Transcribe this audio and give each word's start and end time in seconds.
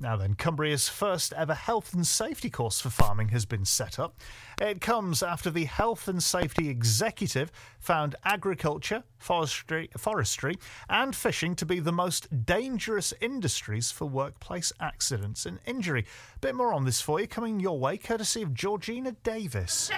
Now 0.00 0.16
then, 0.16 0.34
Cumbria's 0.34 0.88
first 0.88 1.32
ever 1.32 1.54
health 1.54 1.92
and 1.92 2.06
safety 2.06 2.50
course 2.50 2.80
for 2.80 2.88
farming 2.88 3.30
has 3.30 3.44
been 3.44 3.64
set 3.64 3.98
up. 3.98 4.20
It 4.60 4.80
comes 4.80 5.24
after 5.24 5.50
the 5.50 5.64
Health 5.64 6.06
and 6.06 6.22
Safety 6.22 6.68
Executive 6.68 7.50
found 7.80 8.14
agriculture, 8.24 9.02
forestry, 9.16 9.90
forestry 9.96 10.56
and 10.88 11.16
fishing 11.16 11.56
to 11.56 11.66
be 11.66 11.80
the 11.80 11.92
most 11.92 12.46
dangerous 12.46 13.12
industries 13.20 13.90
for 13.90 14.04
workplace 14.04 14.72
accidents 14.78 15.46
and 15.46 15.58
injury. 15.66 16.06
Bit 16.40 16.54
more 16.54 16.72
on 16.72 16.84
this 16.84 17.00
for 17.00 17.20
you 17.20 17.26
coming 17.26 17.58
your 17.58 17.80
way, 17.80 17.96
courtesy 17.96 18.42
of 18.42 18.54
Georgina 18.54 19.12
Davis. 19.24 19.90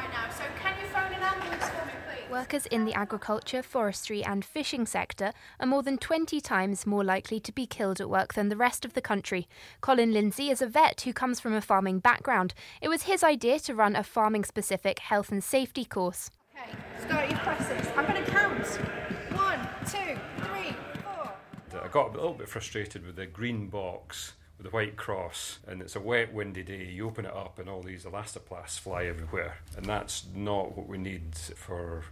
Right 0.00 0.10
now. 0.12 0.30
So 0.30 0.44
can 0.58 0.74
you 0.80 0.86
phone 0.88 1.12
an 1.12 1.22
ambulance 1.22 1.64
for 1.64 1.86
me, 1.86 1.92
please? 2.06 2.30
Workers 2.30 2.66
in 2.66 2.84
the 2.84 2.94
agriculture, 2.94 3.62
forestry, 3.62 4.24
and 4.24 4.44
fishing 4.44 4.86
sector 4.86 5.32
are 5.58 5.66
more 5.66 5.82
than 5.82 5.98
20 5.98 6.40
times 6.40 6.86
more 6.86 7.04
likely 7.04 7.40
to 7.40 7.52
be 7.52 7.66
killed 7.66 8.00
at 8.00 8.08
work 8.08 8.34
than 8.34 8.48
the 8.48 8.56
rest 8.56 8.84
of 8.84 8.94
the 8.94 9.02
country. 9.02 9.48
Colin 9.80 10.12
Lindsay 10.12 10.50
is 10.50 10.62
a 10.62 10.66
vet 10.66 11.02
who 11.02 11.12
comes 11.12 11.40
from 11.40 11.54
a 11.54 11.60
farming 11.60 11.98
background. 11.98 12.54
It 12.80 12.88
was 12.88 13.02
his 13.02 13.22
idea 13.22 13.58
to 13.60 13.74
run 13.74 13.96
a 13.96 14.02
farming 14.02 14.44
specific 14.44 15.00
health 15.00 15.30
and 15.30 15.44
safety 15.44 15.84
course. 15.84 16.30
Okay, 16.56 16.78
start 17.06 17.30
your 17.30 17.38
presses. 17.40 17.86
I'm 17.96 18.06
going 18.06 18.24
to 18.24 18.30
count. 18.30 18.66
One, 19.36 19.60
two, 19.86 20.18
three, 20.44 20.74
four. 21.02 21.30
I 21.82 21.88
got 21.88 22.10
a 22.10 22.12
little 22.12 22.34
bit 22.34 22.48
frustrated 22.48 23.04
with 23.04 23.16
the 23.16 23.26
green 23.26 23.68
box 23.68 24.32
with 24.32 24.39
the 24.62 24.70
white 24.70 24.96
cross, 24.96 25.58
and 25.66 25.80
it's 25.80 25.96
a 25.96 26.00
wet, 26.00 26.32
windy 26.32 26.62
day. 26.62 26.84
You 26.84 27.06
open 27.06 27.24
it 27.24 27.34
up, 27.34 27.58
and 27.58 27.68
all 27.68 27.82
these 27.82 28.04
elastoplasts 28.04 28.78
fly 28.78 29.04
everywhere, 29.04 29.58
and 29.76 29.86
that's 29.86 30.24
not 30.34 30.76
what 30.76 30.86
we 30.86 30.98
need 30.98 31.34
for 31.34 32.04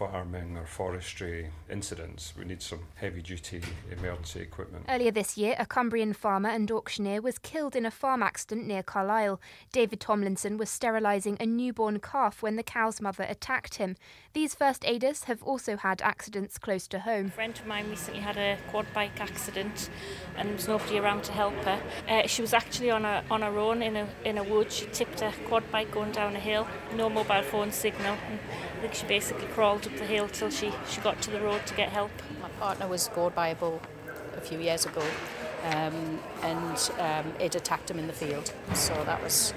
farming 0.00 0.56
or 0.56 0.64
forestry 0.64 1.50
incidents. 1.70 2.32
We 2.38 2.46
need 2.46 2.62
some 2.62 2.80
heavy 2.94 3.20
duty 3.20 3.60
emergency 3.92 4.40
equipment. 4.40 4.86
Earlier 4.88 5.10
this 5.10 5.36
year, 5.36 5.54
a 5.58 5.66
Cumbrian 5.66 6.14
farmer 6.14 6.48
and 6.48 6.70
auctioneer 6.70 7.20
was 7.20 7.38
killed 7.38 7.76
in 7.76 7.84
a 7.84 7.90
farm 7.90 8.22
accident 8.22 8.66
near 8.66 8.82
Carlisle. 8.82 9.38
David 9.72 10.00
Tomlinson 10.00 10.56
was 10.56 10.70
sterilising 10.70 11.36
a 11.38 11.44
newborn 11.44 12.00
calf 12.00 12.42
when 12.42 12.56
the 12.56 12.62
cow's 12.62 13.02
mother 13.02 13.26
attacked 13.28 13.74
him. 13.74 13.94
These 14.32 14.54
first 14.54 14.86
aiders 14.86 15.24
have 15.24 15.42
also 15.42 15.76
had 15.76 16.00
accidents 16.00 16.56
close 16.56 16.86
to 16.88 17.00
home. 17.00 17.26
A 17.26 17.30
friend 17.30 17.58
of 17.58 17.66
mine 17.66 17.90
recently 17.90 18.20
had 18.20 18.38
a 18.38 18.56
quad 18.70 18.86
bike 18.94 19.20
accident 19.20 19.90
and 20.34 20.48
there 20.48 20.56
was 20.56 20.66
nobody 20.66 20.98
around 20.98 21.24
to 21.24 21.32
help 21.32 21.54
her. 21.64 21.78
Uh, 22.08 22.26
she 22.26 22.40
was 22.40 22.54
actually 22.54 22.90
on, 22.90 23.04
a, 23.04 23.22
on 23.30 23.42
her 23.42 23.58
own 23.58 23.82
in 23.82 23.96
a, 23.96 24.08
in 24.24 24.38
a 24.38 24.44
wood. 24.44 24.72
She 24.72 24.86
tipped 24.86 25.20
her 25.20 25.32
quad 25.44 25.70
bike 25.70 25.90
going 25.90 26.12
down 26.12 26.36
a 26.36 26.40
hill, 26.40 26.66
no 26.96 27.10
mobile 27.10 27.42
phone 27.42 27.70
signal. 27.70 28.16
And 28.30 28.38
I 28.78 28.80
think 28.80 28.94
she 28.94 29.04
basically 29.06 29.46
crawled 29.48 29.89
up 29.90 29.98
the 29.98 30.06
hill 30.06 30.28
till 30.28 30.50
she, 30.50 30.72
she 30.88 31.00
got 31.00 31.20
to 31.22 31.30
the 31.30 31.40
road 31.40 31.66
to 31.66 31.74
get 31.74 31.88
help. 31.90 32.10
My 32.40 32.48
partner 32.60 32.86
was 32.86 33.08
gored 33.08 33.34
by 33.34 33.48
a 33.48 33.54
bull 33.54 33.80
a 34.36 34.40
few 34.40 34.58
years 34.58 34.86
ago 34.86 35.02
um, 35.64 36.20
and 36.42 36.90
um, 36.98 37.32
it 37.38 37.54
attacked 37.54 37.90
him 37.90 37.98
in 37.98 38.06
the 38.06 38.12
field. 38.12 38.52
So 38.74 38.94
that 39.04 39.22
was 39.22 39.52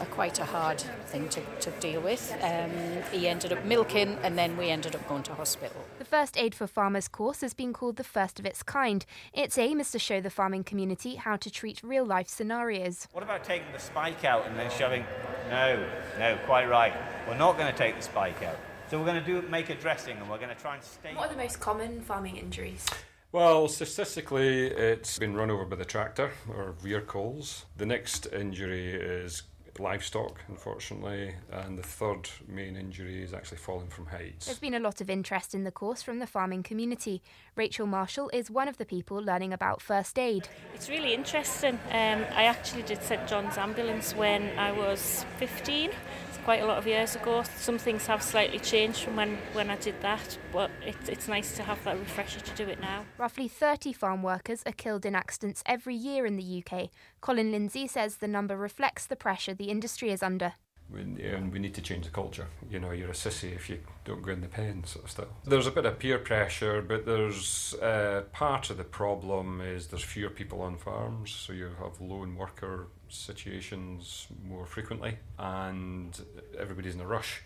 a, 0.00 0.06
quite 0.06 0.38
a 0.38 0.44
hard 0.44 0.80
thing 1.06 1.28
to, 1.30 1.40
to 1.60 1.70
deal 1.80 2.00
with. 2.00 2.32
Um, 2.42 2.70
he 3.10 3.28
ended 3.28 3.52
up 3.52 3.64
milking 3.64 4.18
and 4.22 4.36
then 4.36 4.56
we 4.56 4.68
ended 4.68 4.94
up 4.94 5.06
going 5.08 5.22
to 5.24 5.34
hospital. 5.34 5.84
The 5.98 6.04
First 6.04 6.38
Aid 6.38 6.54
for 6.54 6.66
Farmers 6.66 7.08
course 7.08 7.40
has 7.40 7.54
been 7.54 7.72
called 7.72 7.96
the 7.96 8.04
first 8.04 8.38
of 8.38 8.46
its 8.46 8.62
kind. 8.62 9.04
Its 9.32 9.58
aim 9.58 9.80
is 9.80 9.90
to 9.92 9.98
show 9.98 10.20
the 10.20 10.30
farming 10.30 10.64
community 10.64 11.16
how 11.16 11.36
to 11.36 11.50
treat 11.50 11.82
real 11.82 12.04
life 12.04 12.28
scenarios. 12.28 13.08
What 13.12 13.24
about 13.24 13.44
taking 13.44 13.72
the 13.72 13.80
spike 13.80 14.24
out 14.24 14.46
and 14.46 14.58
then 14.58 14.70
shoving? 14.70 15.04
No, 15.50 15.84
no, 16.18 16.38
quite 16.46 16.68
right. 16.68 16.92
We're 17.26 17.38
not 17.38 17.56
going 17.56 17.72
to 17.72 17.78
take 17.78 17.96
the 17.96 18.02
spike 18.02 18.42
out. 18.42 18.58
So 18.90 18.98
we're 18.98 19.04
going 19.04 19.22
to 19.22 19.26
do 19.42 19.46
make 19.48 19.68
a 19.68 19.74
dressing 19.74 20.16
and 20.16 20.30
we're 20.30 20.38
going 20.38 20.48
to 20.48 20.54
try 20.54 20.74
and 20.74 20.82
stay. 20.82 21.14
What 21.14 21.26
are 21.26 21.34
the 21.34 21.36
most 21.36 21.60
common 21.60 22.00
farming 22.00 22.38
injuries? 22.38 22.86
Well, 23.32 23.68
statistically, 23.68 24.68
it's 24.68 25.18
been 25.18 25.34
run 25.34 25.50
over 25.50 25.66
by 25.66 25.76
the 25.76 25.84
tractor 25.84 26.30
or 26.48 26.72
vehicles. 26.82 27.66
The 27.76 27.84
next 27.84 28.28
injury 28.32 28.94
is 28.94 29.42
livestock, 29.80 30.40
unfortunately, 30.48 31.34
and 31.50 31.78
the 31.78 31.82
third 31.82 32.28
main 32.46 32.76
injury 32.76 33.22
is 33.22 33.32
actually 33.32 33.58
falling 33.58 33.88
from 33.88 34.06
heights. 34.06 34.46
There's 34.46 34.58
been 34.58 34.74
a 34.74 34.80
lot 34.80 35.00
of 35.00 35.10
interest 35.10 35.54
in 35.54 35.64
the 35.64 35.70
course 35.70 36.02
from 36.02 36.18
the 36.18 36.26
farming 36.26 36.62
community. 36.62 37.22
Rachel 37.56 37.86
Marshall 37.86 38.30
is 38.32 38.50
one 38.50 38.68
of 38.68 38.78
the 38.78 38.84
people 38.84 39.18
learning 39.18 39.52
about 39.52 39.80
first 39.80 40.18
aid. 40.18 40.48
It's 40.74 40.88
really 40.88 41.14
interesting. 41.14 41.74
Um, 41.90 42.24
I 42.34 42.44
actually 42.44 42.82
did 42.82 43.02
St 43.02 43.26
John's 43.26 43.58
Ambulance 43.58 44.14
when 44.14 44.58
I 44.58 44.72
was 44.72 45.24
15. 45.38 45.90
It's 46.28 46.38
quite 46.44 46.62
a 46.62 46.66
lot 46.66 46.78
of 46.78 46.86
years 46.86 47.16
ago. 47.16 47.42
Some 47.56 47.78
things 47.78 48.06
have 48.06 48.22
slightly 48.22 48.58
changed 48.58 49.00
from 49.00 49.16
when, 49.16 49.38
when 49.52 49.70
I 49.70 49.76
did 49.76 50.00
that, 50.02 50.38
but 50.52 50.70
it, 50.86 50.96
it's 51.08 51.28
nice 51.28 51.56
to 51.56 51.62
have 51.62 51.82
that 51.84 51.98
refresher 51.98 52.40
to 52.40 52.54
do 52.54 52.68
it 52.70 52.80
now. 52.80 53.04
Roughly 53.18 53.48
30 53.48 53.92
farm 53.92 54.22
workers 54.22 54.62
are 54.66 54.72
killed 54.72 55.04
in 55.04 55.14
accidents 55.14 55.62
every 55.66 55.94
year 55.94 56.26
in 56.26 56.36
the 56.36 56.64
UK. 56.64 56.90
Colin 57.20 57.50
Lindsay 57.50 57.86
says 57.86 58.16
the 58.16 58.28
number 58.28 58.56
reflects 58.56 59.06
the 59.06 59.16
pressure 59.16 59.54
industry 59.70 60.10
is 60.10 60.22
under. 60.22 60.54
We, 60.90 61.02
um, 61.34 61.50
we 61.50 61.58
need 61.58 61.74
to 61.74 61.82
change 61.82 62.06
the 62.06 62.10
culture. 62.10 62.46
You 62.70 62.78
know, 62.80 62.92
you're 62.92 63.10
a 63.10 63.12
sissy 63.12 63.54
if 63.54 63.68
you 63.68 63.78
don't 64.06 64.22
go 64.22 64.32
in 64.32 64.40
the 64.40 64.48
pen, 64.48 64.84
sort 64.84 65.04
of 65.04 65.10
stuff. 65.10 65.28
There's 65.44 65.66
a 65.66 65.70
bit 65.70 65.84
of 65.84 65.98
peer 65.98 66.18
pressure, 66.18 66.80
but 66.80 67.04
there's 67.04 67.74
uh, 67.74 68.22
part 68.32 68.70
of 68.70 68.78
the 68.78 68.84
problem 68.84 69.60
is 69.60 69.88
there's 69.88 70.02
fewer 70.02 70.30
people 70.30 70.62
on 70.62 70.78
farms, 70.78 71.30
so 71.30 71.52
you 71.52 71.70
have 71.82 72.00
lone 72.00 72.36
worker 72.36 72.86
situations 73.10 74.28
more 74.42 74.64
frequently, 74.64 75.18
and 75.38 76.18
everybody's 76.58 76.94
in 76.94 77.00
a 77.02 77.06
rush, 77.06 77.42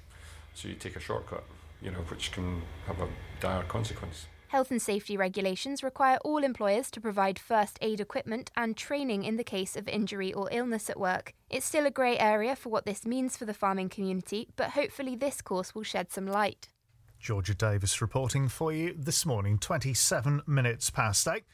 so 0.54 0.68
you 0.68 0.74
take 0.74 0.94
a 0.94 1.00
shortcut, 1.00 1.44
you 1.80 1.90
know, 1.90 1.98
which 2.08 2.30
can 2.30 2.62
have 2.86 3.00
a 3.00 3.08
dire 3.40 3.64
consequence. 3.64 4.26
Health 4.52 4.70
and 4.70 4.82
safety 4.82 5.16
regulations 5.16 5.82
require 5.82 6.18
all 6.26 6.44
employers 6.44 6.90
to 6.90 7.00
provide 7.00 7.38
first 7.38 7.78
aid 7.80 8.00
equipment 8.02 8.50
and 8.54 8.76
training 8.76 9.24
in 9.24 9.38
the 9.38 9.44
case 9.44 9.76
of 9.76 9.88
injury 9.88 10.30
or 10.30 10.50
illness 10.52 10.90
at 10.90 11.00
work. 11.00 11.32
It's 11.48 11.64
still 11.64 11.86
a 11.86 11.90
grey 11.90 12.18
area 12.18 12.54
for 12.54 12.68
what 12.68 12.84
this 12.84 13.06
means 13.06 13.34
for 13.34 13.46
the 13.46 13.54
farming 13.54 13.88
community, 13.88 14.48
but 14.56 14.72
hopefully 14.72 15.16
this 15.16 15.40
course 15.40 15.74
will 15.74 15.84
shed 15.84 16.12
some 16.12 16.26
light. 16.26 16.68
Georgia 17.18 17.54
Davis 17.54 18.02
reporting 18.02 18.46
for 18.46 18.70
you 18.70 18.94
this 18.94 19.24
morning, 19.24 19.56
27 19.56 20.42
minutes 20.46 20.90
past 20.90 21.26
8. 21.26 21.44